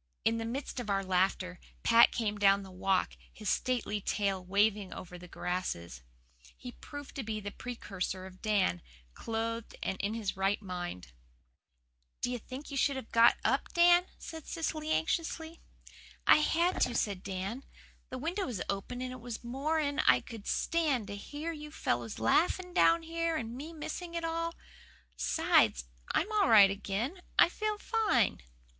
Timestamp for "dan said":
13.72-14.46